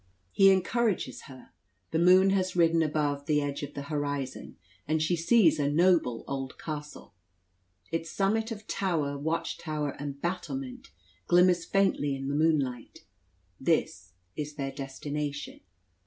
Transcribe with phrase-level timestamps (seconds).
[0.31, 1.51] He encourages her.
[1.91, 6.23] The moon has risen above the edge of the horizon, and she sees a noble
[6.27, 7.13] old castle.
[7.91, 10.89] Its summit of tower, watchtower and battlement,
[11.27, 13.05] glimmers faintly in the moonlight.
[13.59, 15.59] This is their destination.